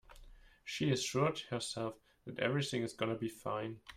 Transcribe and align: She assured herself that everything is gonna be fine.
She 0.65 0.89
assured 0.89 1.37
herself 1.51 1.99
that 2.25 2.39
everything 2.39 2.81
is 2.81 2.91
gonna 2.93 3.13
be 3.13 3.29
fine. 3.29 3.81